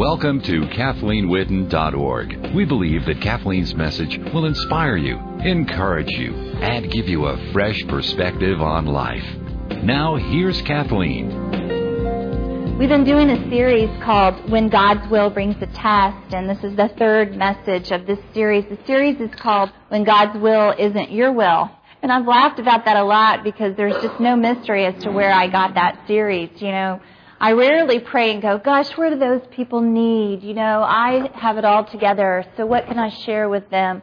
[0.00, 2.54] Welcome to KathleenWitten.org.
[2.54, 7.86] We believe that Kathleen's message will inspire you, encourage you, and give you a fresh
[7.86, 9.26] perspective on life.
[9.82, 11.28] Now, here's Kathleen.
[12.78, 16.74] We've been doing a series called When God's Will Brings a Test, and this is
[16.76, 18.64] the third message of this series.
[18.70, 21.70] The series is called When God's Will Isn't Your Will.
[22.00, 25.30] And I've laughed about that a lot because there's just no mystery as to where
[25.30, 27.02] I got that series, you know.
[27.42, 30.42] I rarely pray and go, gosh, what do those people need?
[30.42, 34.02] You know, I have it all together, so what can I share with them?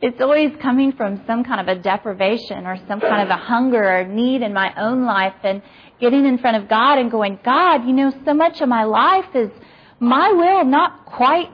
[0.00, 3.82] It's always coming from some kind of a deprivation or some kind of a hunger
[3.82, 5.62] or need in my own life and
[6.00, 9.34] getting in front of God and going, God, you know, so much of my life
[9.34, 9.50] is
[9.98, 11.50] my will not quite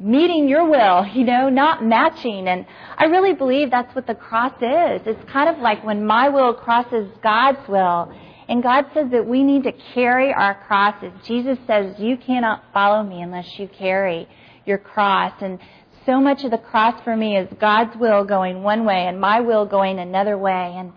[0.00, 2.48] meeting your will, you know, not matching.
[2.48, 5.02] And I really believe that's what the cross is.
[5.06, 8.12] It's kind of like when my will crosses God's will
[8.48, 11.12] and God says that we need to carry our crosses.
[11.24, 14.26] Jesus says, You cannot follow me unless you carry
[14.64, 15.34] your cross.
[15.42, 15.58] And
[16.06, 19.40] so much of the cross for me is God's will going one way and my
[19.40, 20.74] will going another way.
[20.76, 20.92] And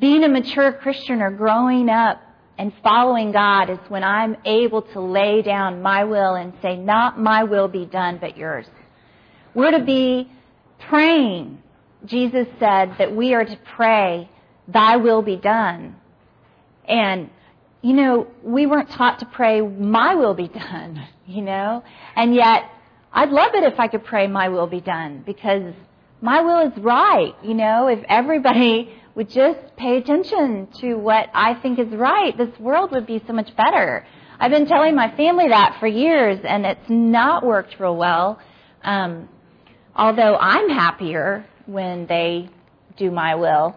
[0.00, 2.20] being a mature Christian or growing up
[2.58, 7.20] and following God is when I'm able to lay down my will and say, Not
[7.20, 8.66] my will be done, but yours.
[9.54, 10.28] We're to be
[10.88, 11.62] praying.
[12.04, 14.28] Jesus said that we are to pray,
[14.66, 15.99] Thy will be done.
[16.90, 17.30] And,
[17.82, 21.84] you know, we weren't taught to pray, my will be done, you know?
[22.16, 22.64] And yet,
[23.12, 25.72] I'd love it if I could pray, my will be done, because
[26.20, 27.86] my will is right, you know?
[27.86, 33.06] If everybody would just pay attention to what I think is right, this world would
[33.06, 34.06] be so much better.
[34.38, 38.40] I've been telling my family that for years, and it's not worked real well.
[38.82, 39.28] Um,
[39.94, 42.48] although I'm happier when they
[42.96, 43.76] do my will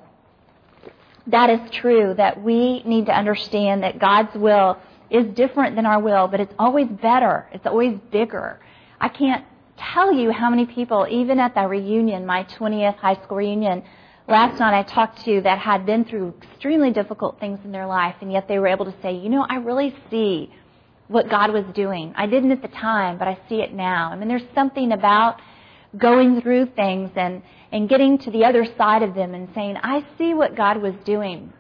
[1.27, 4.77] that is true, that we need to understand that God's will
[5.09, 7.47] is different than our will, but it's always better.
[7.53, 8.59] It's always bigger.
[8.99, 9.45] I can't
[9.77, 13.83] tell you how many people, even at that reunion, my 20th high school reunion,
[14.27, 18.15] last night I talked to that had been through extremely difficult things in their life,
[18.21, 20.51] and yet they were able to say, you know, I really see
[21.07, 22.13] what God was doing.
[22.15, 24.09] I didn't at the time, but I see it now.
[24.11, 25.39] I mean, there's something about
[25.97, 30.05] going through things and, and getting to the other side of them and saying, I
[30.17, 31.53] see what God was doing.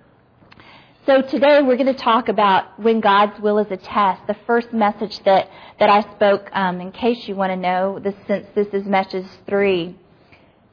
[1.05, 4.25] So today we're going to talk about when God's will is a test.
[4.25, 5.49] The first message that,
[5.79, 9.27] that I spoke, um, in case you want to know, this, since this is message
[9.45, 9.97] three,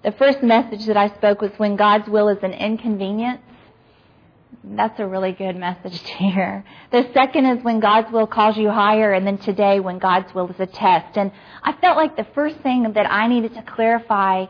[0.04, 3.40] the first message that I spoke was when God's will is an inconvenience.
[4.62, 6.64] That's a really good message to hear.
[6.92, 10.48] The second is when God's will calls you higher, and then today when God's will
[10.50, 11.16] is a test.
[11.16, 14.46] And I felt like the first thing that I needed to clarify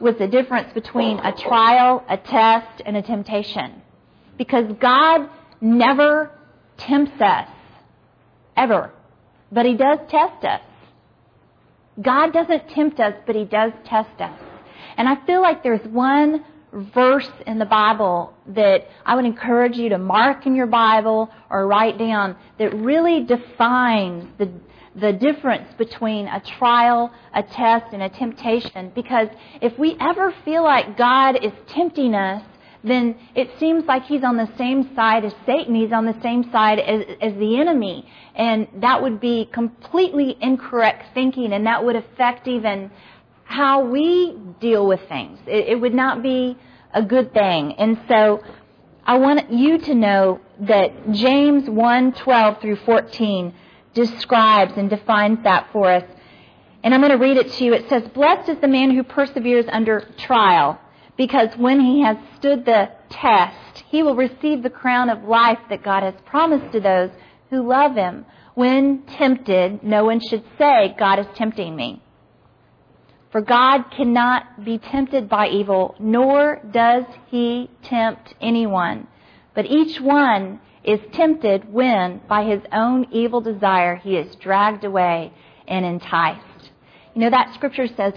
[0.00, 3.82] was the difference between a trial, a test, and a temptation.
[4.36, 5.28] Because God
[5.60, 6.30] never
[6.76, 7.48] tempts us,
[8.56, 8.92] ever.
[9.50, 10.60] But He does test us.
[12.00, 14.40] God doesn't tempt us, but He does test us.
[14.96, 16.44] And I feel like there's one
[16.94, 21.66] verse in the Bible that I would encourage you to mark in your Bible or
[21.66, 24.50] write down that really defines the,
[24.94, 28.92] the difference between a trial, a test, and a temptation.
[28.94, 29.28] Because
[29.60, 32.44] if we ever feel like God is tempting us,
[32.84, 35.74] then it seems like he's on the same side as Satan.
[35.74, 38.08] He's on the same side as, as the enemy.
[38.34, 42.90] And that would be completely incorrect thinking, and that would affect even
[43.44, 45.38] how we deal with things.
[45.46, 46.56] It, it would not be
[46.92, 47.74] a good thing.
[47.78, 48.42] And so
[49.04, 53.54] I want you to know that James 1:12 through 14
[53.94, 56.04] describes and defines that for us.
[56.82, 57.74] And I'm going to read it to you.
[57.74, 60.78] It says, Blessed is the man who perseveres under trial,
[61.16, 65.82] because when he has stood the test, he will receive the crown of life that
[65.82, 67.10] God has promised to those
[67.50, 68.24] who love him.
[68.54, 72.02] When tempted, no one should say, God is tempting me.
[73.30, 79.06] For God cannot be tempted by evil, nor does he tempt anyone.
[79.54, 85.32] But each one is tempted when, by his own evil desire, he is dragged away
[85.66, 86.70] and enticed.
[87.14, 88.14] You know, that scripture says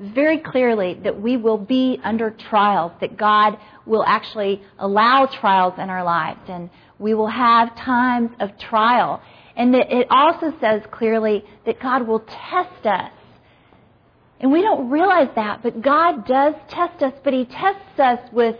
[0.00, 5.90] very clearly that we will be under trials, that God will actually allow trials in
[5.90, 9.20] our lives, and we will have times of trial.
[9.54, 13.10] And that it also says clearly that God will test us
[14.40, 18.56] and we don't realize that, but God does test us, but He tests us with,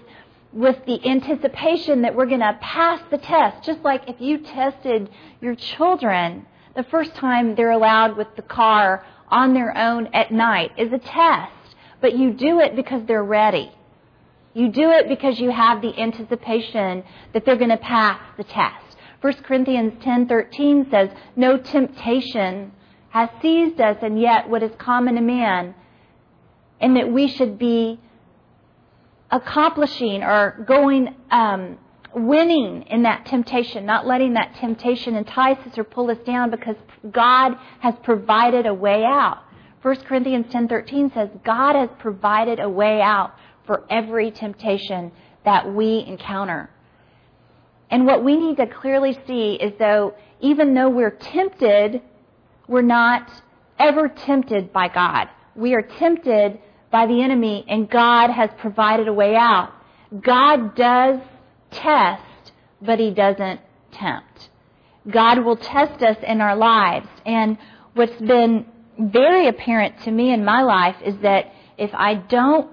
[0.53, 3.65] with the anticipation that we're going to pass the test.
[3.65, 6.47] Just like if you tested your children
[6.77, 10.99] the first time they're allowed with the car on their own at night is a
[10.99, 11.53] test.
[12.01, 13.73] But you do it because they're ready.
[14.53, 17.03] You do it because you have the anticipation
[17.33, 18.85] that they're going to pass the test.
[19.23, 22.73] 1 Corinthians 10:13 says, "No temptation
[23.11, 25.75] has seized us and yet what is common to man,
[26.81, 28.01] and that we should be
[29.31, 31.79] accomplishing or going, um,
[32.15, 36.77] winning in that temptation, not letting that temptation entice us or pull us down because
[37.11, 39.39] God has provided a way out.
[39.83, 43.35] 1 Corinthians 10:13 says God has provided a way out
[43.67, 45.13] for every temptation
[45.45, 46.71] that we encounter.
[47.91, 52.03] And what we need to clearly see is though even though we're tempted,
[52.69, 53.31] we're not
[53.79, 55.29] ever tempted by God.
[55.55, 56.59] We are tempted
[56.91, 59.73] by the enemy and God has provided a way out.
[60.21, 61.21] God does
[61.71, 63.61] test, but he doesn't
[63.93, 64.51] tempt.
[65.11, 67.09] God will test us in our lives.
[67.25, 67.59] And
[67.95, 68.67] what's been
[68.99, 72.71] very apparent to me in my life is that if I don't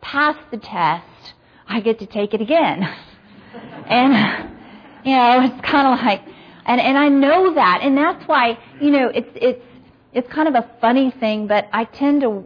[0.00, 1.34] pass the test,
[1.68, 2.82] I get to take it again.
[3.86, 4.50] and,
[5.04, 6.22] you know, it's kind of like,
[6.66, 7.80] and, and I know that.
[7.82, 9.64] And that's why, you know, it's, it's,
[10.12, 12.44] it's kind of a funny thing, but I tend to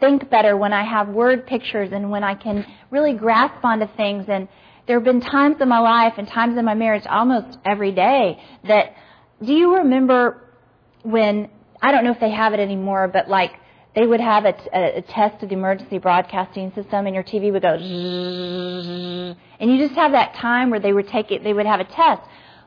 [0.00, 4.26] think better when I have word pictures and when I can really grasp onto things.
[4.28, 4.48] And
[4.86, 8.42] there have been times in my life and times in my marriage, almost every day,
[8.68, 8.94] that
[9.42, 10.42] do you remember
[11.02, 11.48] when
[11.80, 13.52] I don't know if they have it anymore, but like
[13.94, 17.52] they would have a, a, a test of the emergency broadcasting system, and your TV
[17.52, 17.74] would go,
[19.60, 21.84] and you just have that time where they would take it, they would have a
[21.84, 22.22] test.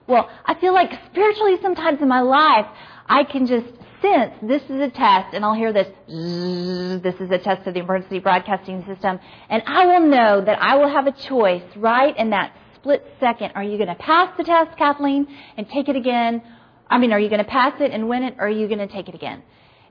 [0.07, 2.65] Well, I feel like spiritually sometimes in my life,
[3.07, 3.67] I can just
[4.01, 7.81] sense this is a test, and I'll hear this, this is a test of the
[7.81, 9.19] emergency broadcasting system,
[9.49, 13.51] and I will know that I will have a choice right in that split second.
[13.55, 15.27] Are you going to pass the test, Kathleen,
[15.57, 16.41] and take it again?
[16.89, 18.79] I mean, are you going to pass it and win it, or are you going
[18.79, 19.43] to take it again?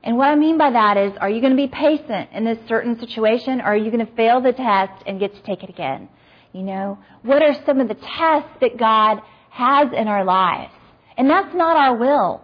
[0.03, 2.57] And what I mean by that is, are you going to be patient in this
[2.67, 5.69] certain situation, or are you going to fail the test and get to take it
[5.69, 6.09] again?
[6.53, 9.21] You know, what are some of the tests that God
[9.57, 10.71] has in our lives?
[11.17, 12.43] And that's not our will.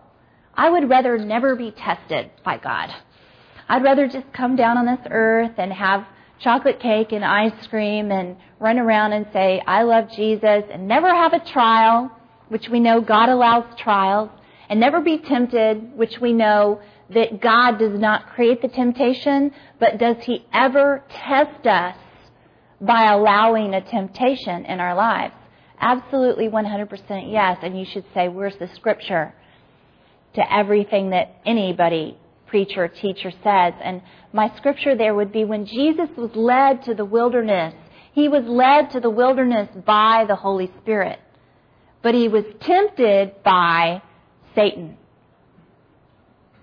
[0.56, 2.89] I would rather never be tested by God.
[3.69, 6.06] I'd rather just come down on this earth and have
[6.39, 11.10] chocolate cake and ice cream and run around and say, I love Jesus and never
[11.10, 12.12] have a trial,
[12.50, 14.30] which we know God allows trials,
[14.69, 16.81] and never be tempted, which we know
[17.12, 21.95] that God does not create the temptation, but does He ever test us
[22.81, 25.36] by allowing a temptation in our lives?
[25.83, 27.57] Absolutely 100% yes.
[27.62, 29.33] And you should say, where's the scripture?
[30.35, 33.74] to everything that anybody, preacher, teacher says.
[33.83, 34.01] And
[34.31, 37.74] my scripture there would be when Jesus was led to the wilderness,
[38.13, 41.19] he was led to the wilderness by the Holy Spirit.
[42.01, 44.01] But he was tempted by
[44.56, 44.97] Satan.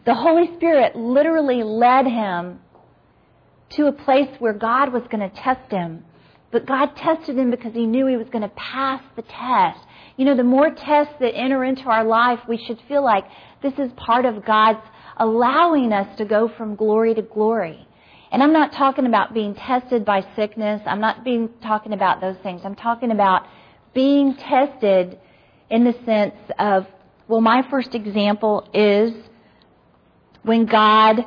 [0.04, 2.60] The Holy Spirit literally led him
[3.70, 6.04] to a place where God was going to test him.
[6.52, 9.78] But God tested him because he knew he was going to pass the test.
[10.16, 13.24] You know, the more tests that enter into our life, we should feel like
[13.62, 14.82] this is part of God's
[15.16, 17.86] allowing us to go from glory to glory.
[18.32, 20.82] And I'm not talking about being tested by sickness.
[20.86, 22.62] I'm not being talking about those things.
[22.64, 23.42] I'm talking about
[23.94, 25.18] being tested
[25.68, 26.86] in the sense of,
[27.28, 29.12] well, my first example is
[30.42, 31.24] when God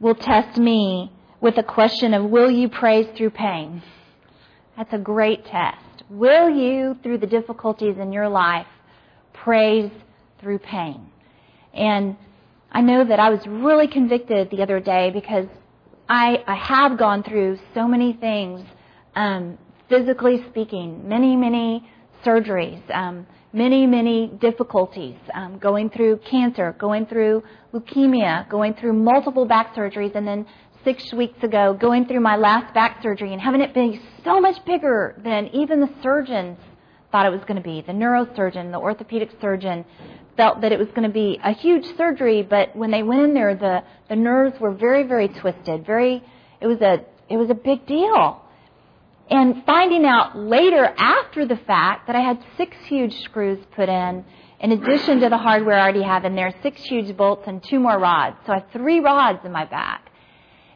[0.00, 3.82] will test me with a question of, will you praise through pain?
[4.76, 6.04] That's a great test.
[6.08, 8.66] Will you, through the difficulties in your life,
[9.32, 9.90] praise
[10.40, 11.10] through pain.
[11.72, 12.16] And
[12.72, 15.46] I know that I was really convicted the other day because
[16.08, 18.62] I, I have gone through so many things,
[19.14, 21.88] um, physically speaking, many, many
[22.24, 27.42] surgeries, um, many, many difficulties, um, going through cancer, going through
[27.72, 30.46] leukemia, going through multiple back surgeries, and then
[30.84, 34.64] six weeks ago going through my last back surgery and having it be so much
[34.64, 36.58] bigger than even the surgeons
[37.12, 37.82] thought it was going to be.
[37.82, 39.84] The neurosurgeon, the orthopedic surgeon,
[40.36, 43.34] felt that it was going to be a huge surgery, but when they went in
[43.34, 45.84] there, the, the nerves were very, very twisted.
[45.84, 46.22] Very,
[46.60, 48.42] it was a, it was a big deal.
[49.28, 54.24] And finding out later after the fact that I had six huge screws put in,
[54.60, 57.80] in addition to the hardware I already have in there, six huge bolts and two
[57.80, 58.36] more rods.
[58.46, 60.09] So I have three rods in my back.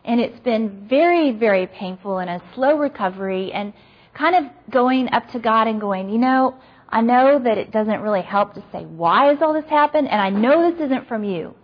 [0.04, 3.72] And it's been very, very painful and a slow recovery and
[4.14, 6.56] kind of going up to God and going, you know,
[6.88, 10.08] I know that it doesn't really help to say, why has all this happened?
[10.08, 11.54] And I know this isn't from you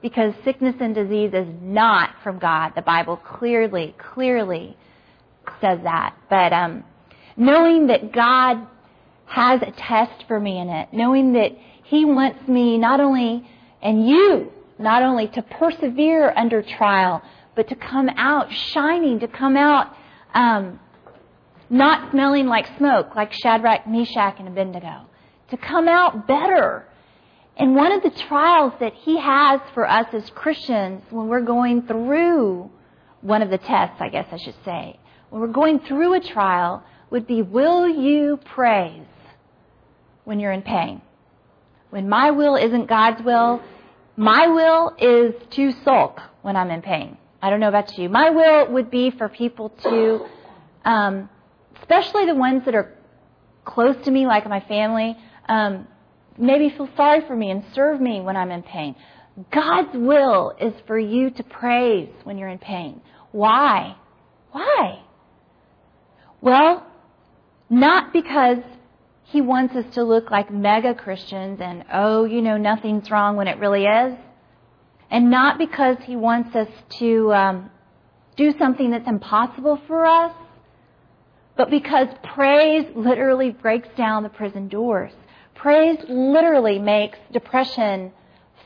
[0.00, 2.72] because sickness and disease is not from God.
[2.74, 4.76] The Bible clearly, clearly
[5.60, 6.16] says that.
[6.30, 6.84] But um,
[7.36, 8.66] knowing that God
[9.26, 11.50] has a test for me in it, knowing that
[11.84, 13.46] He wants me not only,
[13.82, 17.22] and you, not only to persevere under trial,
[17.58, 19.92] but to come out shining, to come out
[20.32, 20.78] um,
[21.68, 25.06] not smelling like smoke, like Shadrach, Meshach, and Abednego,
[25.50, 26.86] to come out better.
[27.56, 31.82] And one of the trials that he has for us as Christians when we're going
[31.82, 32.70] through
[33.22, 34.96] one of the tests, I guess I should say,
[35.30, 39.02] when we're going through a trial would be will you praise
[40.22, 41.02] when you're in pain?
[41.90, 43.60] When my will isn't God's will,
[44.16, 47.18] my will is to sulk when I'm in pain.
[47.40, 48.08] I don't know about you.
[48.08, 50.26] My will would be for people to,
[50.84, 51.28] um,
[51.80, 52.94] especially the ones that are
[53.64, 55.16] close to me, like my family,
[55.48, 55.86] um,
[56.36, 58.96] maybe feel sorry for me and serve me when I'm in pain.
[59.52, 63.00] God's will is for you to praise when you're in pain.
[63.30, 63.96] Why?
[64.50, 65.02] Why?
[66.40, 66.86] Well,
[67.70, 68.58] not because
[69.24, 73.46] he wants us to look like mega Christians and, oh, you know, nothing's wrong when
[73.46, 74.14] it really is.
[75.10, 77.70] And not because he wants us to um,
[78.36, 80.34] do something that's impossible for us,
[81.56, 85.12] but because praise literally breaks down the prison doors.
[85.54, 88.12] Praise literally makes depression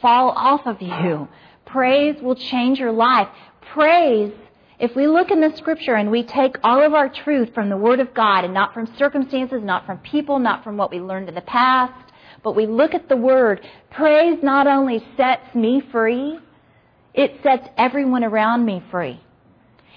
[0.02, 1.28] fall off of you.
[1.64, 3.28] Praise will change your life.
[3.72, 4.32] Praise,
[4.78, 7.76] if we look in the scripture and we take all of our truth from the
[7.76, 11.30] Word of God and not from circumstances, not from people, not from what we learned
[11.30, 12.11] in the past,
[12.42, 16.38] but we look at the Word, praise not only sets me free,
[17.14, 19.20] it sets everyone around me free.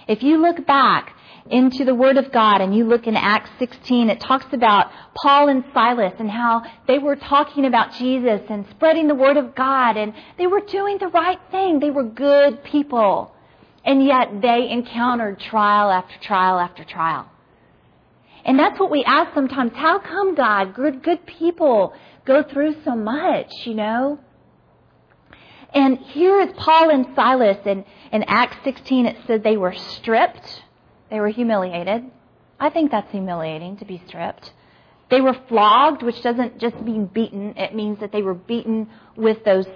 [0.07, 1.15] If you look back
[1.49, 5.49] into the Word of God and you look in Acts 16, it talks about Paul
[5.49, 9.97] and Silas and how they were talking about Jesus and spreading the Word of God
[9.97, 11.79] and they were doing the right thing.
[11.79, 13.31] They were good people.
[13.83, 17.29] And yet they encountered trial after trial after trial.
[18.45, 19.71] And that's what we ask sometimes.
[19.75, 21.93] How come God, good, good people,
[22.25, 24.19] go through so much, you know?
[25.73, 27.83] And here is Paul and Silas in,
[28.13, 29.07] in Acts 16.
[29.07, 30.61] It said they were stripped
[31.09, 32.03] they were humiliated.
[32.59, 34.51] I think that's humiliating to be stripped.
[35.09, 37.55] They were flogged, which doesn't just mean beaten.
[37.57, 39.67] It means that they were beaten with those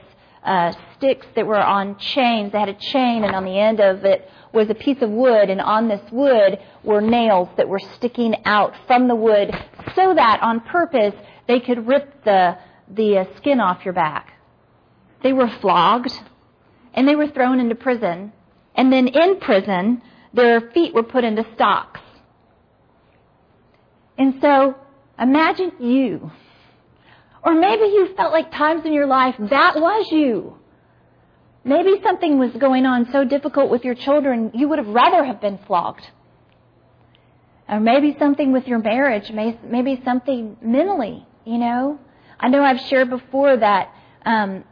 [0.44, 2.52] uh, sticks that were on chains.
[2.52, 5.50] They had a chain, and on the end of it was a piece of wood,
[5.50, 9.52] and on this wood were nails that were sticking out from the wood,
[9.96, 11.14] so that on purpose
[11.48, 12.58] they could rip the
[12.92, 14.34] the uh, skin off your back.
[15.22, 16.14] They were flogged,
[16.94, 18.32] and they were thrown into prison.
[18.76, 20.02] And then in prison,
[20.34, 22.00] their feet were put into stocks.
[24.18, 24.76] And so,
[25.20, 26.32] imagine you.
[27.44, 30.59] Or maybe you felt like times in your life that was you.
[31.64, 35.42] Maybe something was going on so difficult with your children, you would have rather have
[35.42, 36.06] been flogged.
[37.68, 42.00] Or maybe something with your marriage, maybe something mentally, you know.
[42.40, 43.94] I know I've shared before that
[44.26, 44.64] um,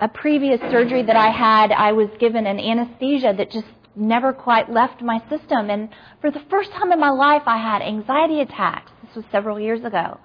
[0.00, 3.66] a previous surgery that I had, I was given an anesthesia that just
[3.96, 5.70] never quite left my system.
[5.70, 5.88] And
[6.20, 8.90] for the first time in my life, I had anxiety attacks.
[9.02, 10.18] This was several years ago.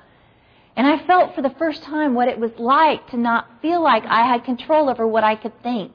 [0.80, 4.04] And I felt for the first time what it was like to not feel like
[4.06, 5.92] I had control over what I could think.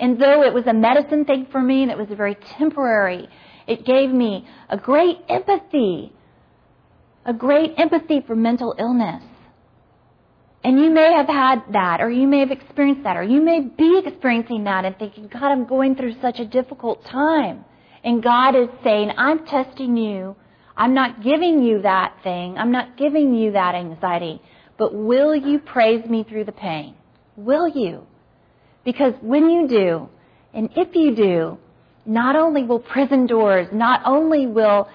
[0.00, 3.28] And though it was a medicine thing for me and it was very temporary,
[3.68, 6.12] it gave me a great empathy,
[7.24, 9.22] a great empathy for mental illness.
[10.64, 13.60] And you may have had that, or you may have experienced that, or you may
[13.60, 17.64] be experiencing that and thinking, God, I'm going through such a difficult time.
[18.02, 20.34] And God is saying, I'm testing you.
[20.80, 22.56] I'm not giving you that thing.
[22.56, 24.40] I'm not giving you that anxiety.
[24.78, 26.94] But will you praise me through the pain?
[27.36, 28.06] Will you?
[28.82, 30.08] Because when you do,
[30.54, 31.58] and if you do,
[32.06, 34.88] not only will prison doors, not only will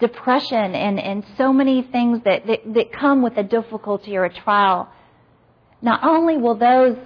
[0.00, 4.32] depression and, and so many things that, that, that come with a difficulty or a
[4.32, 4.88] trial,
[5.82, 6.96] not only will those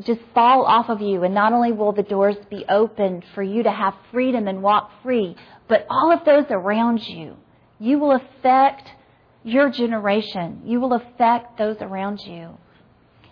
[0.00, 3.62] just fall off of you, and not only will the doors be opened for you
[3.62, 5.36] to have freedom and walk free,
[5.68, 7.36] but all of those around you,
[7.78, 8.88] you will affect
[9.42, 10.62] your generation.
[10.64, 12.58] You will affect those around you.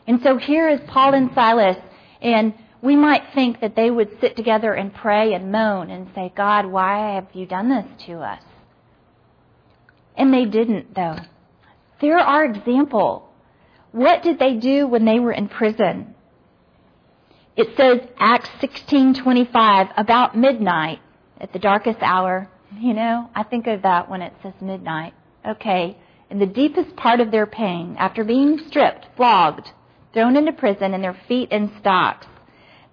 [0.07, 1.77] And so here is Paul and Silas,
[2.21, 6.33] and we might think that they would sit together and pray and moan and say,
[6.37, 8.43] God, why have you done this to us?
[10.17, 11.17] And they didn't, though.
[12.01, 13.29] They're our example.
[13.93, 16.15] What did they do when they were in prison?
[17.57, 21.01] It says Acts 16:25 about midnight
[21.43, 22.49] at the darkest hour.
[22.81, 25.13] You know, I think of that when it says midnight.
[25.47, 25.99] Okay,
[26.31, 29.69] in the deepest part of their pain, after being stripped, flogged,
[30.15, 32.27] thrown into prison and their feet in stocks,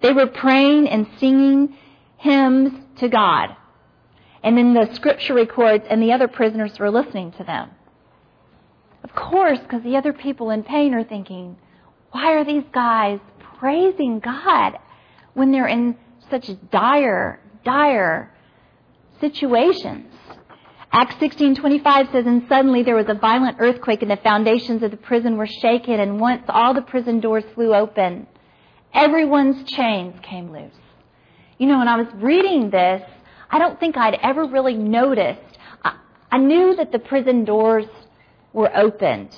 [0.02, 1.76] they were praying and singing
[2.18, 3.56] hymns to God.
[4.42, 7.70] And then the scripture records, and the other prisoners were listening to them.
[9.04, 11.56] Of course, because the other people in pain are thinking,
[12.10, 13.20] why are these guys
[13.58, 14.78] praising God
[15.34, 15.96] when they're in
[16.30, 18.32] such dire, dire
[19.20, 20.06] situations?
[20.92, 24.96] Acts 16:25 says, "And suddenly there was a violent earthquake, and the foundations of the
[24.96, 28.26] prison were shaken, and once all the prison doors flew open,
[28.92, 30.80] everyone's chains came loose."
[31.58, 33.02] You know, when I was reading this,
[33.50, 35.58] I don't think I'd ever really noticed.
[35.84, 35.92] I,
[36.32, 37.86] I knew that the prison doors
[38.52, 39.30] were opened,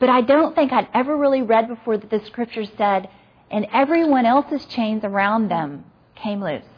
[0.00, 3.08] but I don't think I'd ever really read before that the scripture said,
[3.48, 5.84] "And everyone else's chains around them
[6.16, 6.71] came loose."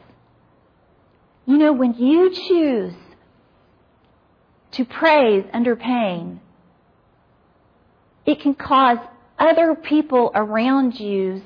[1.47, 2.95] You know, when you choose
[4.73, 6.41] to praise under pain,
[8.25, 8.99] it can cause
[9.39, 11.43] other people around you's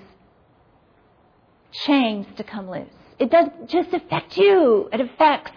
[1.73, 2.88] chains to come loose.
[3.19, 4.88] It doesn't just affect you.
[4.93, 5.50] It affects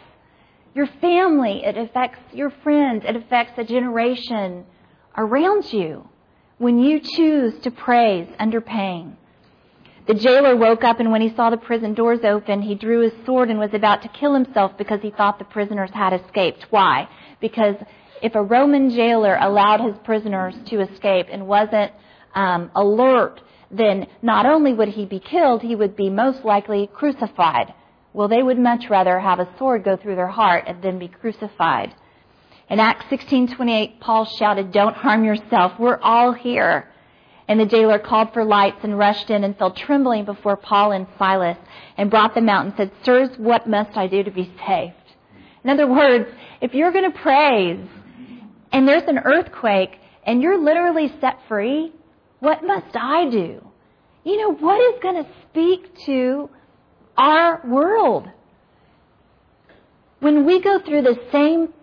[0.74, 1.64] your family.
[1.64, 3.04] It affects your friends.
[3.08, 4.66] It affects a generation
[5.16, 6.08] around you
[6.58, 9.18] when you choose to praise under pain.
[10.08, 13.14] The jailer woke up, and when he saw the prison doors open, he drew his
[13.26, 16.66] sword and was about to kill himself because he thought the prisoners had escaped.
[16.72, 17.08] Why?
[17.40, 17.76] Because
[18.22, 21.92] if a Roman jailer allowed his prisoners to escape and wasn't
[22.34, 27.74] um, alert, then not only would he be killed, he would be most likely crucified.
[28.14, 31.94] Well, they would much rather have a sword go through their heart than be crucified.
[32.70, 35.74] In Acts 16:28, Paul shouted, "Don't harm yourself.
[35.78, 36.91] We're all here."
[37.52, 41.06] And the jailer called for lights and rushed in and fell trembling before Paul and
[41.20, 41.58] Silas
[41.98, 44.94] and brought them out and said, Sirs, what must I do to be saved?
[45.62, 46.30] In other words,
[46.62, 47.86] if you're going to praise
[48.72, 51.92] and there's an earthquake and you're literally set free,
[52.40, 53.62] what must I do?
[54.24, 56.50] You know, what is going to speak to
[57.18, 58.30] our world?
[60.22, 61.74] When we go through the same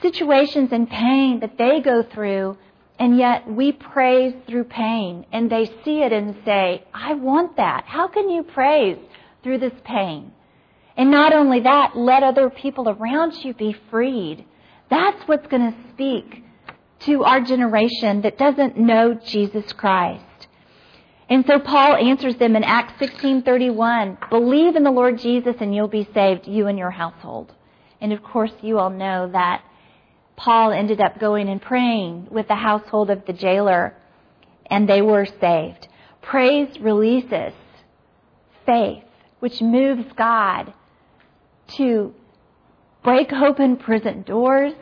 [0.00, 2.56] situations and pain that they go through,
[2.98, 7.84] and yet we praise through pain and they see it and say, I want that.
[7.86, 8.98] How can you praise
[9.42, 10.32] through this pain?
[10.96, 14.44] And not only that, let other people around you be freed.
[14.90, 16.44] That's what's going to speak
[17.00, 20.24] to our generation that doesn't know Jesus Christ.
[21.30, 25.86] And so Paul answers them in Acts 16:31, "Believe in the Lord Jesus and you'll
[25.86, 27.52] be saved, you and your household."
[28.00, 29.62] And of course, you all know that
[30.38, 33.96] Paul ended up going and praying with the household of the jailer,
[34.70, 35.88] and they were saved.
[36.22, 37.52] Praise releases
[38.64, 39.02] faith,
[39.40, 40.72] which moves God
[41.76, 42.14] to
[43.02, 44.74] break open prison doors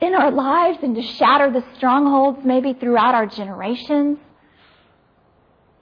[0.00, 4.18] in our lives and to shatter the strongholds maybe throughout our generations.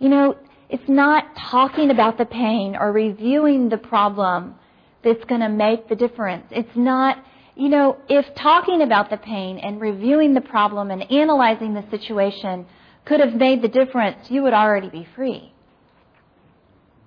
[0.00, 0.36] You know,
[0.68, 4.56] it's not talking about the pain or reviewing the problem
[5.04, 6.46] that's going to make the difference.
[6.50, 7.24] It's not
[7.58, 12.66] you know, if talking about the pain and reviewing the problem and analyzing the situation
[13.04, 15.52] could have made the difference, you would already be free.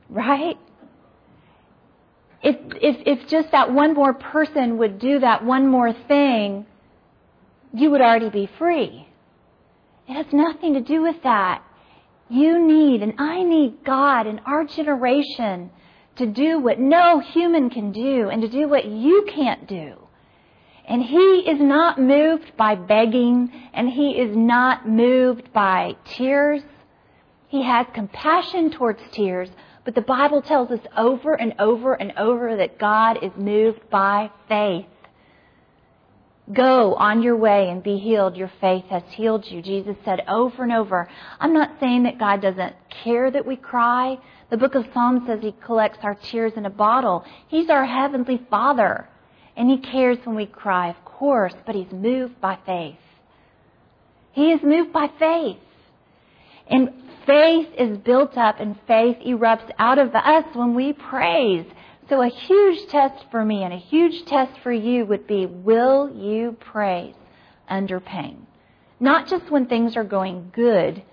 [0.10, 0.58] Right?
[2.44, 6.66] If, if, if just that one more person would do that one more thing,
[7.74, 9.08] you would already be free.
[10.10, 11.64] It has nothing to do with that.
[12.28, 15.72] You need, and I need God in our generation
[16.18, 20.01] to do what no human can do and to do what you can't do.
[20.92, 26.62] And he is not moved by begging, and he is not moved by tears.
[27.48, 29.48] He has compassion towards tears,
[29.86, 34.32] but the Bible tells us over and over and over that God is moved by
[34.50, 34.86] faith.
[36.52, 38.36] Go on your way and be healed.
[38.36, 39.62] Your faith has healed you.
[39.62, 41.08] Jesus said over and over.
[41.40, 44.18] I'm not saying that God doesn't care that we cry.
[44.50, 47.24] The book of Psalms says he collects our tears in a bottle.
[47.48, 49.08] He's our heavenly Father.
[49.56, 52.96] And He cares when we cry, of course, but He's moved by faith.
[54.32, 55.58] He is moved by faith.
[56.68, 56.90] And
[57.26, 61.66] faith is built up and faith erupts out of us when we praise.
[62.10, 66.10] So a huge test for me and a huge test for you would be, will
[66.14, 67.16] you praise
[67.70, 68.48] under pain?
[69.00, 71.04] Not just when things are going good,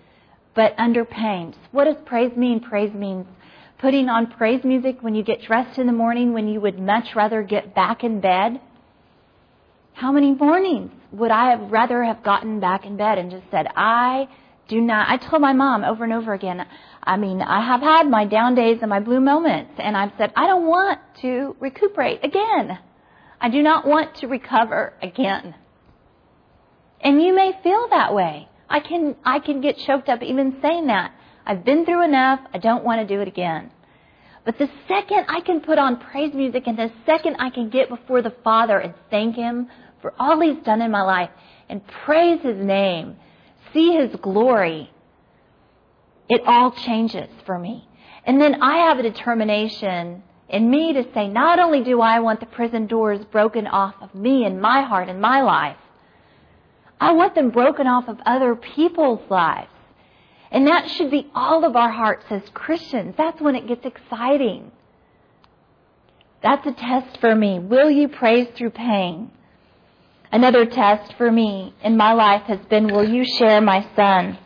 [0.54, 1.54] but under pain.
[1.72, 2.60] What does praise mean?
[2.60, 3.26] Praise means
[3.78, 7.14] putting on praise music when you get dressed in the morning when you would much
[7.14, 8.60] rather get back in bed?
[9.92, 13.66] How many mornings would I have rather have gotten back in bed and just said,
[13.74, 14.28] I
[14.68, 16.64] do not, I told my mom over and over again,
[17.02, 20.32] I mean, I have had my down days and my blue moments, and I've said,
[20.36, 22.78] I don't want to recuperate again.
[23.40, 25.54] I do not want to recover again.
[27.00, 28.48] And you may feel that way.
[28.68, 31.12] I can, I can get choked up even saying that.
[31.48, 32.40] I've been through enough.
[32.52, 33.70] I don't want to do it again.
[34.44, 37.88] But the second I can put on praise music and the second I can get
[37.88, 39.68] before the Father and thank Him
[40.02, 41.30] for all He's done in my life
[41.68, 43.16] and praise His name,
[43.72, 44.90] see His glory,
[46.28, 47.88] it all changes for me.
[48.24, 52.40] And then I have a determination in me to say, not only do I want
[52.40, 55.76] the prison doors broken off of me and my heart and my life,
[57.00, 59.70] I want them broken off of other people's lives.
[60.50, 63.14] And that should be all of our hearts as Christians.
[63.18, 64.72] That's when it gets exciting.
[66.42, 67.58] That's a test for me.
[67.58, 69.30] Will you praise through pain?
[70.30, 74.38] Another test for me in my life has been, will you share my son?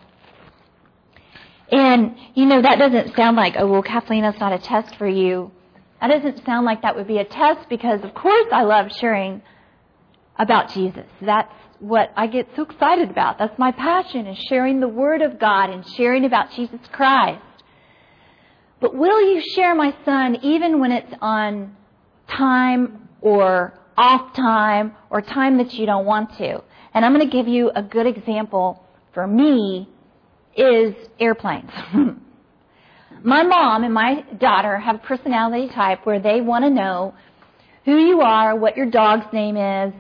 [1.71, 5.09] And, you know, that doesn't sound like, oh, well, Kathleen, that's not a test for
[5.09, 5.51] you.
[6.01, 9.43] That doesn't sound like that would be a test because, of course, I love sharing
[10.39, 11.07] about Jesus.
[11.21, 11.53] That's
[11.83, 13.39] what I get so excited about.
[13.39, 17.43] That's my passion is sharing the Word of God and sharing about Jesus Christ.
[18.81, 21.77] But will you share my son even when it's on
[22.29, 26.63] time or off time or time that you don't want to?
[26.95, 29.89] And I'm going to give you a good example for me
[30.57, 31.71] is airplanes.
[33.25, 37.13] my mom and my daughter have a personality type where they want to know
[37.85, 39.93] who you are, what your dog's name is,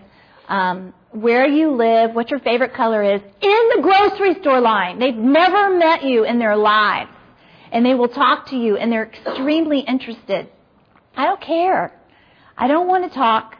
[0.48, 4.98] um, where you live, what your favorite color is, in the grocery store line.
[4.98, 7.10] They've never met you in their lives.
[7.70, 10.48] And they will talk to you and they're extremely interested.
[11.16, 11.98] I don't care.
[12.56, 13.56] I don't want to talk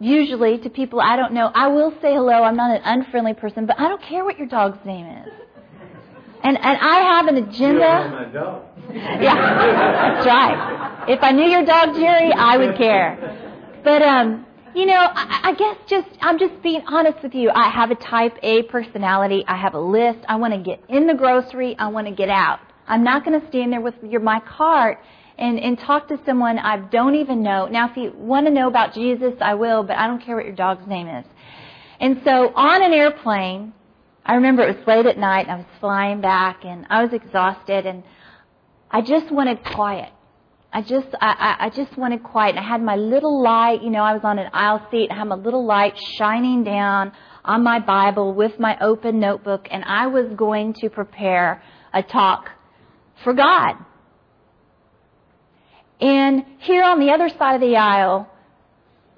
[0.00, 1.50] usually to people I don't know.
[1.54, 2.42] I will say hello.
[2.42, 5.32] I'm not an unfriendly person, but I don't care what your dog's name is.
[6.42, 8.62] And and I have an agenda.
[8.88, 11.04] Yeah, that's right.
[11.08, 13.58] If I knew your dog Jerry, I would care.
[13.82, 17.50] But um, you know, I, I guess just I'm just being honest with you.
[17.50, 19.42] I have a type A personality.
[19.48, 20.18] I have a list.
[20.28, 21.74] I want to get in the grocery.
[21.78, 22.60] I want to get out.
[22.86, 24.98] I'm not going to stand there with your my cart
[25.38, 27.66] and and talk to someone I don't even know.
[27.68, 30.44] Now, if you want to know about Jesus, I will, but I don't care what
[30.44, 31.24] your dog's name is.
[31.98, 33.72] And so on an airplane,
[34.26, 37.14] I remember it was late at night and I was flying back and I was
[37.14, 38.02] exhausted and
[38.90, 40.12] I just wanted quiet.
[40.72, 42.56] I just, I, I just wanted quiet.
[42.56, 45.10] And I had my little light, you know, I was on an aisle seat.
[45.10, 47.12] I had my little light shining down
[47.44, 51.62] on my Bible with my open notebook and I was going to prepare
[51.94, 52.50] a talk
[53.24, 53.76] for God.
[56.00, 58.28] And here on the other side of the aisle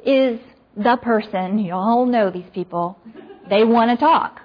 [0.05, 0.39] is
[0.77, 2.99] the person, you all know these people,
[3.51, 4.43] they want to talk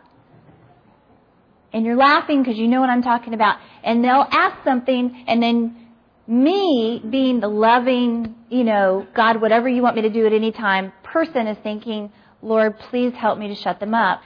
[1.74, 3.58] and you're laughing because you know what I'm talking about.
[3.84, 5.83] And they'll ask something, and then
[6.28, 10.52] me, being the loving, you know, God, whatever you want me to do at any
[10.52, 14.22] time, person is thinking, Lord, please help me to shut them up.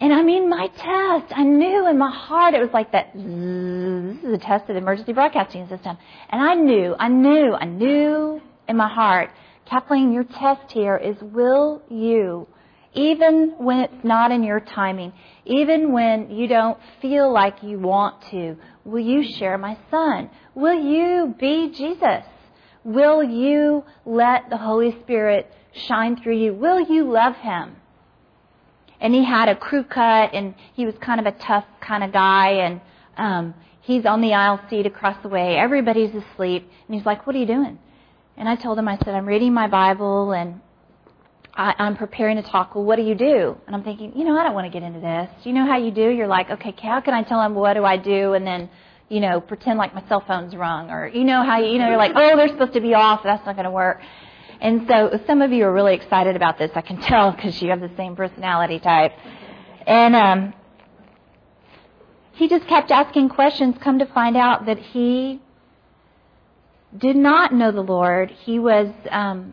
[0.00, 3.12] And I mean, my test, I knew in my heart it was like that.
[3.14, 5.96] This is a test of the emergency broadcasting system.
[6.28, 9.30] And I knew, I knew, I knew in my heart,
[9.66, 12.46] Kathleen, your test here is will you
[12.94, 15.12] even when it's not in your timing,
[15.44, 18.56] even when you don't feel like you want to.
[18.84, 20.30] Will you share my son?
[20.54, 22.24] Will you be Jesus?
[22.84, 26.54] Will you let the Holy Spirit shine through you?
[26.54, 27.76] Will you love him?
[29.00, 32.12] And he had a crew cut and he was kind of a tough kind of
[32.12, 32.80] guy and
[33.16, 35.56] um he's on the aisle seat across the way.
[35.56, 37.78] Everybody's asleep and he's like, "What are you doing?"
[38.36, 40.60] And I told him I said, "I'm reading my Bible and
[41.56, 42.74] I, I'm preparing to talk.
[42.74, 43.56] Well, what do you do?
[43.66, 45.30] And I'm thinking, you know, I don't want to get into this.
[45.44, 46.08] You know how you do?
[46.08, 48.34] You're like, okay, how can I tell them what do I do?
[48.34, 48.68] And then,
[49.08, 51.88] you know, pretend like my cell phone's rung, or you know how you, you know,
[51.88, 53.22] you're like, oh, they're supposed to be off.
[53.22, 54.00] That's not going to work.
[54.60, 56.70] And so some of you are really excited about this.
[56.74, 59.12] I can tell because you have the same personality type.
[59.86, 60.54] And um,
[62.32, 63.76] he just kept asking questions.
[63.80, 65.40] Come to find out that he
[66.96, 68.30] did not know the Lord.
[68.30, 69.52] He was um,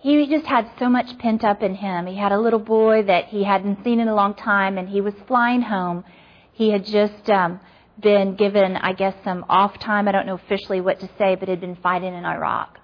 [0.00, 2.06] he just had so much pent up in him.
[2.06, 5.00] He had a little boy that he hadn't seen in a long time, and he
[5.00, 6.04] was flying home.
[6.52, 7.60] He had just um,
[8.00, 10.06] been given, I guess, some off time.
[10.06, 12.78] I don't know officially what to say, but had been fighting in Iraq.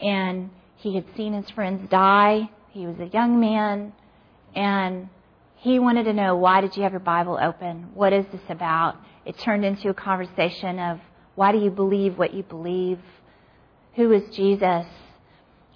[0.00, 2.48] And he had seen his friends die.
[2.70, 3.92] He was a young man,
[4.54, 5.10] and
[5.56, 7.90] he wanted to know why did you have your Bible open?
[7.92, 8.96] What is this about?
[9.26, 11.00] It turned into a conversation of
[11.34, 12.98] why do you believe what you believe?
[13.96, 14.86] Who is Jesus?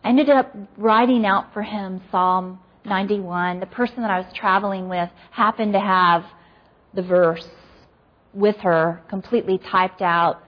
[0.05, 3.61] I ended up writing out for him Psalm 91.
[3.61, 6.25] The person that I was traveling with happened to have
[6.93, 7.47] the verse
[8.35, 10.43] with her completely typed out,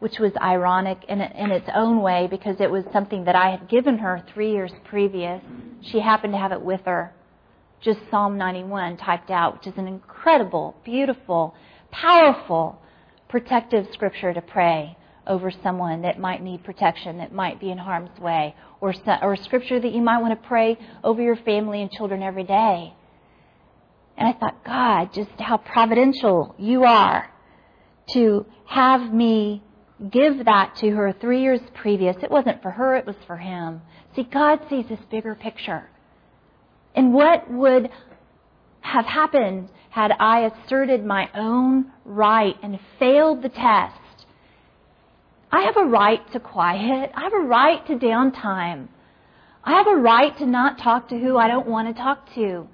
[0.00, 3.68] which was ironic in, in its own way because it was something that I had
[3.68, 5.42] given her three years previous.
[5.80, 7.14] She happened to have it with her.
[7.80, 11.54] Just Psalm 91 typed out, which is an incredible, beautiful,
[11.90, 12.78] powerful,
[13.28, 14.96] protective scripture to pray
[15.26, 19.78] over someone that might need protection, that might be in harm's way, or, or scripture
[19.80, 22.94] that you might want to pray over your family and children every day.
[24.16, 27.32] And I thought, God, just how providential you are
[28.12, 29.62] to have me
[30.10, 33.82] give that to her three years previous, it wasn't for her, it was for him.
[34.16, 35.88] See, God sees this bigger picture.
[36.94, 37.88] And what would
[38.80, 43.94] have happened had I asserted my own right and failed the test?
[45.52, 47.12] I have a right to quiet.
[47.14, 48.88] I have a right to downtime.
[49.62, 52.66] I have a right to not talk to who I don't want to talk to.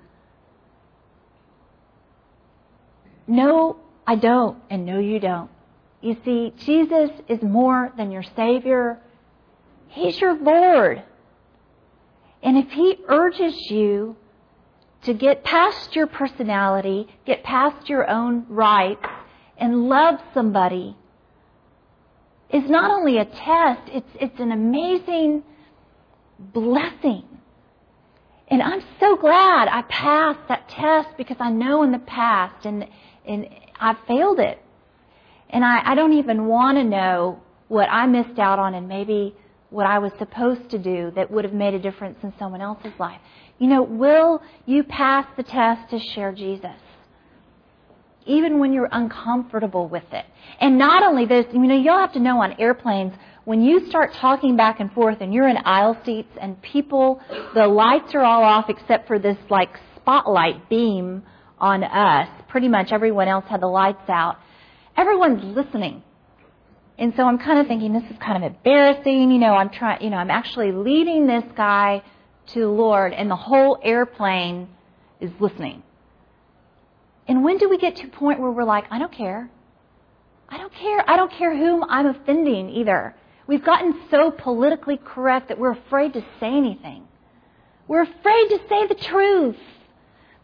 [3.26, 5.50] No, I don't, and no, you don't.
[6.00, 8.98] You see, Jesus is more than your Savior.
[9.88, 11.02] He's your Lord.
[12.42, 14.16] And if He urges you
[15.02, 19.04] to get past your personality, get past your own rights,
[19.58, 20.96] and love somebody,
[22.50, 25.42] is not only a test, it's, it's an amazing
[26.38, 27.24] blessing.
[28.48, 32.86] And I'm so glad I passed that test because I know in the past and,
[33.26, 34.62] and I failed it.
[35.50, 39.34] And I, I don't even want to know what I missed out on and maybe
[39.70, 42.92] what I was supposed to do that would have made a difference in someone else's
[42.98, 43.20] life.
[43.58, 46.70] You know, will you pass the test to share Jesus?
[48.28, 50.24] Even when you're uncomfortable with it.
[50.60, 53.14] And not only this, you know, you'll have to know on airplanes,
[53.44, 57.20] when you start talking back and forth and you're in aisle seats and people,
[57.54, 61.22] the lights are all off except for this like spotlight beam
[61.58, 62.28] on us.
[62.48, 64.36] Pretty much everyone else had the lights out.
[64.96, 66.02] Everyone's listening.
[66.98, 69.30] And so I'm kind of thinking this is kind of embarrassing.
[69.30, 72.02] You know, I'm trying, you know, I'm actually leading this guy
[72.54, 74.68] to the Lord and the whole airplane
[75.20, 75.82] is listening.
[77.28, 79.50] And when do we get to a point where we're like, I don't care.
[80.48, 81.04] I don't care.
[81.08, 83.14] I don't care whom I'm offending either.
[83.46, 87.06] We've gotten so politically correct that we're afraid to say anything.
[87.86, 89.56] We're afraid to say the truth.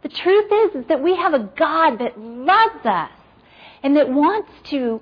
[0.02, 3.10] The truth is, is that we have a God that loves us
[3.82, 5.00] and that wants to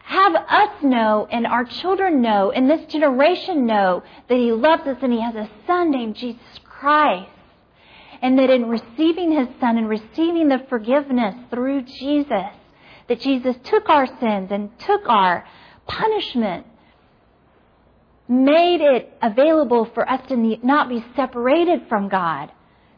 [0.00, 4.98] have us know and our children know and this generation know that He loves us
[5.00, 7.30] and He has a Son named Jesus Christ.
[8.24, 12.52] And that in receiving His Son and receiving the forgiveness through Jesus,
[13.08, 15.44] that Jesus took our sins and took our
[15.86, 16.66] punishment,
[18.26, 22.50] made it available for us to not be separated from God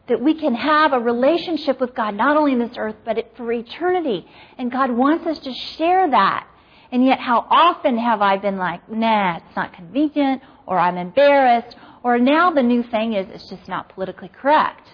[0.07, 3.51] that we can have a relationship with God, not only in this earth, but for
[3.51, 4.25] eternity.
[4.57, 6.47] And God wants us to share that.
[6.91, 11.75] And yet, how often have I been like, nah, it's not convenient, or I'm embarrassed,
[12.03, 14.87] or now the new thing is it's just not politically correct.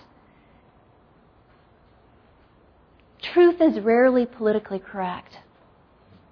[3.23, 5.39] Truth is rarely politically correct.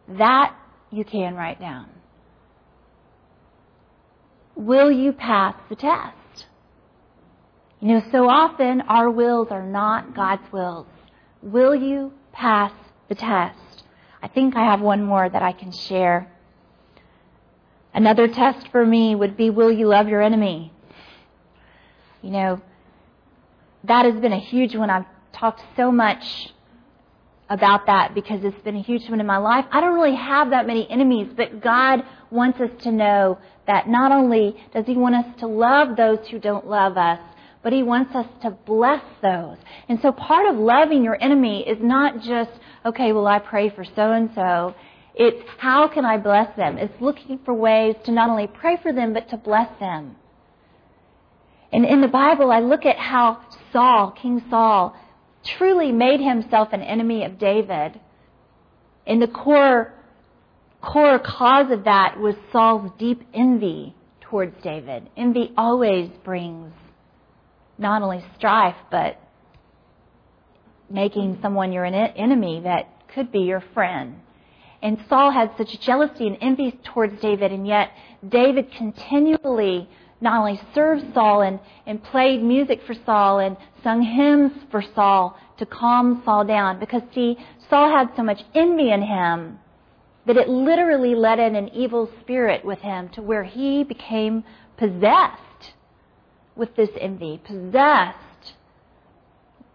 [0.08, 0.56] That
[0.92, 1.90] you can write down.
[4.56, 6.46] Will you pass the test?
[7.80, 10.86] You know, so often our wills are not God's wills.
[11.42, 12.72] Will you pass
[13.10, 13.84] the test?
[14.22, 16.32] I think I have one more that I can share.
[17.94, 20.72] Another test for me would be will you love your enemy?
[22.22, 22.62] You know,
[23.86, 24.90] that has been a huge one.
[24.90, 26.54] I've talked so much
[27.52, 29.66] about that because it's been a huge one in my life.
[29.72, 32.00] I don't really have that many enemies, but God
[32.32, 33.38] wants us to know
[33.68, 37.20] that not only does He want us to love those who don't love us,
[37.62, 39.58] but He wants us to bless those.
[39.90, 42.52] And so part of loving your enemy is not just,
[42.86, 44.74] okay, well, I pray for so and so.
[45.14, 46.78] It's how can I bless them?
[46.78, 50.16] It's looking for ways to not only pray for them, but to bless them.
[51.74, 53.42] And in the Bible, I look at how
[53.74, 54.96] Saul, King Saul,
[55.44, 58.00] truly made himself an enemy of David.
[59.06, 59.94] And the core,
[60.82, 65.10] core cause of that was Saul's deep envy towards David.
[65.18, 66.72] Envy always brings
[67.78, 69.20] not only strife, but
[70.90, 74.16] making someone your enemy that could be your friend.
[74.82, 77.92] And Saul had such jealousy and envy towards David, and yet
[78.28, 79.90] David continually
[80.22, 85.38] not only served Saul and, and played music for Saul and sung hymns for Saul
[85.58, 86.80] to calm Saul down.
[86.80, 87.38] Because, see,
[87.70, 89.60] Saul had so much envy in him
[90.28, 94.44] that it literally let in an evil spirit with him to where he became
[94.78, 95.74] possessed
[96.56, 98.18] with this envy, possessed,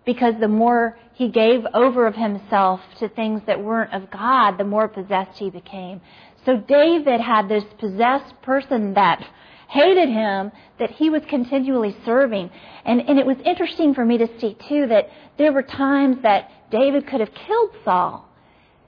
[0.05, 4.65] because the more he gave over of himself to things that weren't of God, the
[4.65, 6.01] more possessed he became.
[6.45, 9.27] So David had this possessed person that
[9.69, 12.51] hated him that he was continually serving.
[12.85, 16.51] And, and it was interesting for me to see too that there were times that
[16.71, 18.29] David could have killed Saul.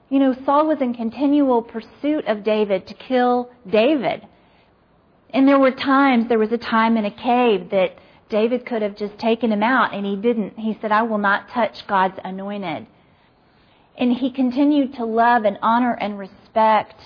[0.08, 4.26] You know, Saul was in continual pursuit of David to kill David.
[5.30, 7.98] And there were times, there was a time in a cave that
[8.30, 10.58] David could have just taken him out, and he didn't.
[10.58, 12.86] He said, I will not touch God's anointed.
[13.96, 17.00] And he continued to love and honor and respect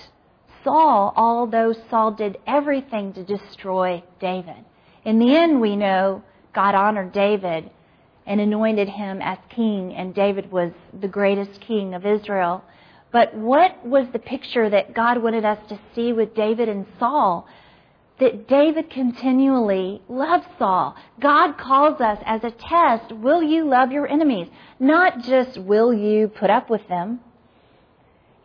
[0.63, 4.65] Saul, although Saul did everything to destroy David.
[5.05, 6.23] In the end, we know
[6.53, 7.69] God honored David
[8.25, 12.63] and anointed him as king, and David was the greatest king of Israel.
[13.11, 17.47] But what was the picture that God wanted us to see with David and Saul?
[18.19, 20.95] That David continually loved Saul.
[21.19, 24.47] God calls us as a test, will you love your enemies?
[24.79, 27.19] Not just will you put up with them.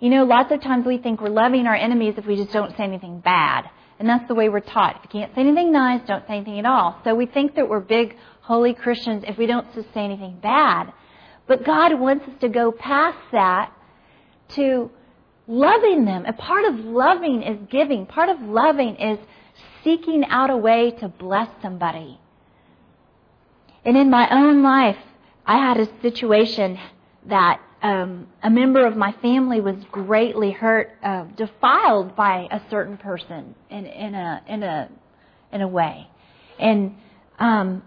[0.00, 2.76] You know, lots of times we think we're loving our enemies if we just don't
[2.76, 3.68] say anything bad.
[3.98, 4.96] And that's the way we're taught.
[4.96, 7.00] If you can't say anything nice, don't say anything at all.
[7.02, 10.92] So we think that we're big, holy Christians if we don't just say anything bad.
[11.48, 13.72] But God wants us to go past that
[14.50, 14.90] to
[15.48, 16.24] loving them.
[16.26, 18.06] And part of loving is giving.
[18.06, 19.18] Part of loving is
[19.82, 22.20] seeking out a way to bless somebody.
[23.84, 24.98] And in my own life,
[25.44, 26.78] I had a situation
[27.26, 32.96] that um, a member of my family was greatly hurt, uh, defiled by a certain
[32.96, 34.88] person in, in a in a
[35.52, 36.08] in a way,
[36.58, 36.96] and
[37.38, 37.82] um,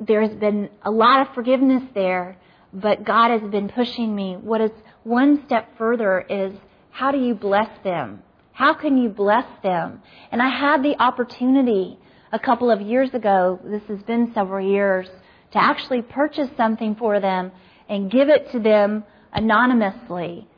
[0.00, 2.38] there has been a lot of forgiveness there.
[2.74, 4.38] But God has been pushing me.
[4.40, 4.70] What is
[5.04, 6.54] one step further is
[6.90, 8.22] how do you bless them?
[8.52, 10.00] How can you bless them?
[10.30, 11.98] And I had the opportunity
[12.32, 13.60] a couple of years ago.
[13.62, 15.06] This has been several years
[15.52, 17.52] to actually purchase something for them
[17.92, 20.48] and give it to them anonymously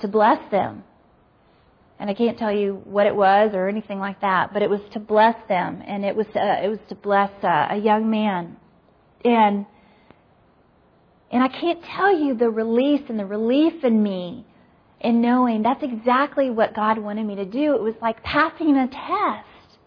[0.00, 0.84] to bless them.
[1.98, 4.80] And I can't tell you what it was or anything like that, but it was
[4.92, 8.56] to bless them, and it was uh, it was to bless uh, a young man,
[9.24, 9.66] and
[11.32, 14.46] and I can't tell you the release and the relief in me
[15.00, 17.74] in knowing that's exactly what God wanted me to do.
[17.74, 19.78] It was like passing a test.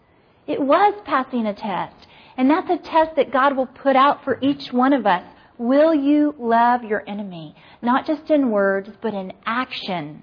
[0.46, 2.06] It was passing a test.
[2.36, 5.24] And that's a test that God will put out for each one of us
[5.58, 7.54] Will you love your enemy?
[7.82, 10.22] Not just in words, but in action.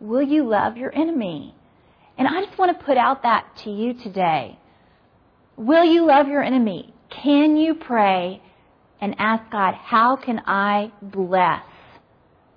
[0.00, 1.54] Will you love your enemy?
[2.16, 4.58] And I just want to put out that to you today.
[5.56, 6.94] Will you love your enemy?
[7.10, 8.40] Can you pray
[9.00, 11.64] and ask God, how can I bless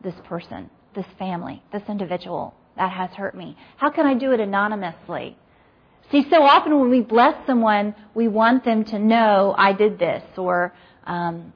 [0.03, 3.57] this person, this family, this individual that has hurt me?
[3.77, 5.37] How can I do it anonymously?
[6.11, 10.23] See, so often when we bless someone, we want them to know I did this
[10.37, 10.73] or
[11.05, 11.53] um,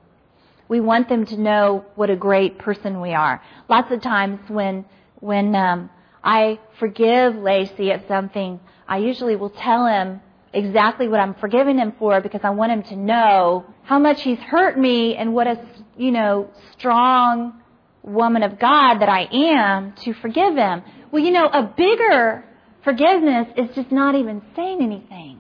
[0.67, 3.41] we want them to know what a great person we are.
[3.69, 4.86] Lots of times when
[5.19, 5.89] when um,
[6.23, 10.21] I forgive Lacey of something, I usually will tell him
[10.54, 14.39] exactly what I'm forgiving him for because I want him to know how much he's
[14.39, 15.65] hurt me and what a
[15.97, 17.62] you know strong
[18.04, 20.84] woman of God that I am to forgive him.
[21.12, 22.45] Well, you know, a bigger
[22.84, 25.39] forgiveness is just not even saying anything.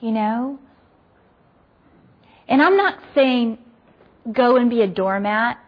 [0.00, 0.58] You know?
[2.48, 3.58] And I'm not saying
[4.30, 5.58] go and be a doormat.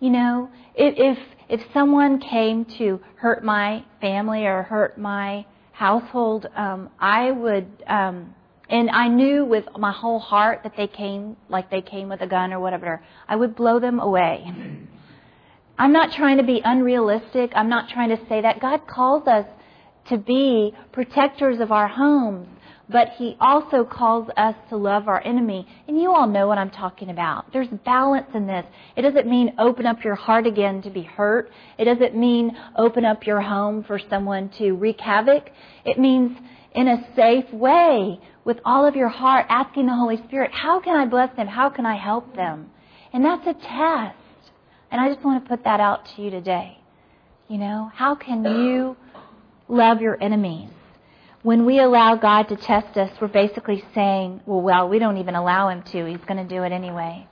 [0.00, 6.90] You know, if, if, someone came to hurt my family or hurt my household, um,
[6.98, 8.34] I would, um,
[8.68, 12.26] and I knew with my whole heart that they came like they came with a
[12.26, 13.02] gun or whatever.
[13.28, 14.44] I would blow them away.
[15.78, 17.52] I'm not trying to be unrealistic.
[17.54, 18.60] I'm not trying to say that.
[18.60, 19.46] God calls us
[20.10, 22.48] to be protectors of our homes
[22.90, 25.66] but he also calls us to love our enemy.
[25.86, 27.52] And you all know what I'm talking about.
[27.52, 28.64] There's balance in this.
[28.96, 31.50] It doesn't mean open up your heart again to be hurt.
[31.78, 35.50] It doesn't mean open up your home for someone to wreak havoc.
[35.84, 36.36] It means
[36.74, 40.96] in a safe way, with all of your heart, asking the Holy Spirit, how can
[40.96, 41.46] I bless them?
[41.46, 42.70] How can I help them?
[43.12, 44.16] And that's a test.
[44.90, 46.78] And I just want to put that out to you today.
[47.48, 48.96] You know, how can you
[49.68, 50.70] love your enemies?
[51.42, 55.34] When we allow God to test us, we're basically saying, well, well, we don't even
[55.34, 56.04] allow Him to.
[56.04, 57.26] He's going to do it anyway.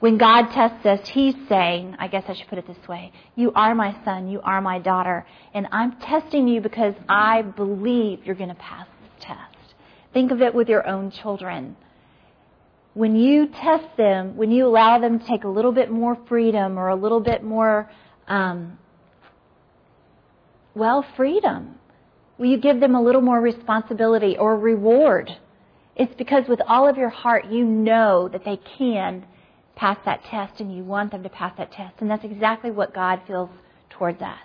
[0.00, 3.52] When God tests us, He's saying, I guess I should put it this way, you
[3.54, 8.34] are my son, you are my daughter, and I'm testing you because I believe you're
[8.34, 9.74] going to pass this test.
[10.12, 11.76] Think of it with your own children.
[12.92, 16.78] When you test them, when you allow them to take a little bit more freedom
[16.78, 17.90] or a little bit more,
[18.28, 18.78] um,
[20.74, 21.79] well, freedom
[22.40, 25.30] Will you give them a little more responsibility or reward?
[25.94, 29.26] It's because with all of your heart you know that they can
[29.76, 31.96] pass that test and you want them to pass that test.
[32.00, 33.50] And that's exactly what God feels
[33.90, 34.38] towards us.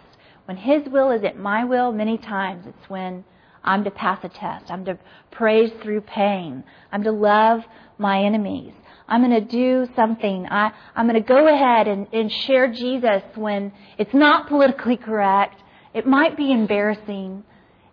[0.43, 3.23] When His will isn't my will, many times it's when
[3.63, 4.69] I'm to pass a test.
[4.69, 4.99] I'm to
[5.31, 6.65] praise through pain.
[6.91, 7.61] I'm to love
[7.97, 8.73] my enemies.
[9.07, 10.47] I'm going to do something.
[10.51, 15.63] I, I'm going to go ahead and, and share Jesus when it's not politically correct.
[15.93, 17.45] It might be embarrassing.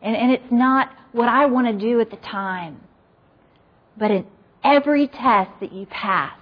[0.02, 2.80] And, and it's not what I want to do at the time.
[3.96, 4.26] But in
[4.64, 6.36] every test that you pass,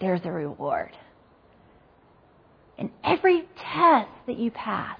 [0.00, 0.90] there's a reward.
[2.78, 4.98] In every test that you pass,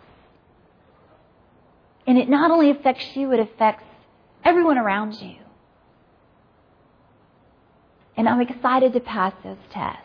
[2.07, 3.85] And it not only affects you, it affects
[4.45, 5.37] everyone around you.
[8.17, 10.03] And I'm excited to pass those tests.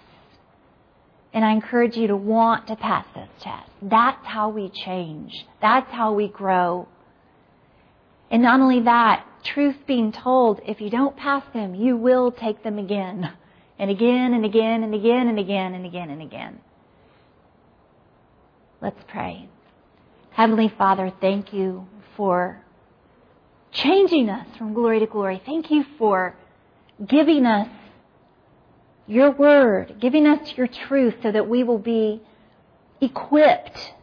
[1.33, 3.69] And I encourage you to want to pass those tests.
[3.81, 5.45] That's how we change.
[5.61, 6.87] That's how we grow.
[8.31, 12.63] And not only that, truth being told, if you don't pass them, you will take
[12.63, 13.31] them again
[13.77, 16.59] and again and again and again and again and again and again.
[18.81, 19.49] Let's pray.
[20.31, 22.61] Heavenly Father, thank you for
[23.71, 25.41] changing us from glory to glory.
[25.45, 26.35] Thank you for
[27.05, 27.69] giving us
[29.07, 32.21] your word, giving us your truth so that we will be
[33.01, 33.93] equipped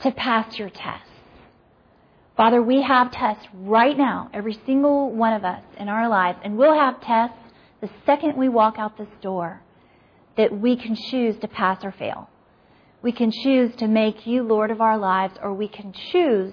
[0.00, 1.08] to pass your tests.
[2.36, 6.58] Father, we have tests right now, every single one of us in our lives, and
[6.58, 7.38] we'll have tests
[7.80, 9.62] the second we walk out this door
[10.36, 12.28] that we can choose to pass or fail.
[13.00, 16.52] We can choose to make you Lord of our lives, or we can choose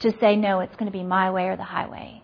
[0.00, 2.22] to say, no, it's going to be my way or the highway.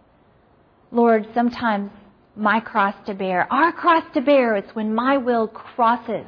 [0.91, 1.93] Lord, sometimes
[2.35, 6.27] my cross to bear, our cross to bear, it's when my will crosses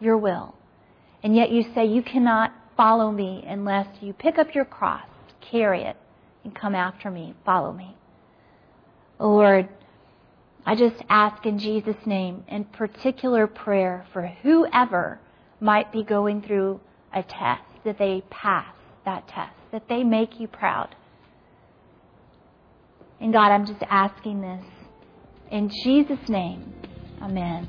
[0.00, 0.54] your will.
[1.22, 5.06] And yet you say you cannot follow me unless you pick up your cross,
[5.40, 5.96] carry it,
[6.44, 7.96] and come after me, follow me.
[9.18, 9.68] Lord,
[10.64, 15.20] I just ask in Jesus' name in particular prayer for whoever
[15.60, 16.80] might be going through
[17.14, 18.74] a test, that they pass
[19.04, 20.94] that test, that they make you proud.
[23.20, 24.64] And God, I'm just asking this
[25.50, 26.74] in Jesus' name.
[27.22, 27.68] Amen.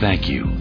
[0.00, 0.59] Thank you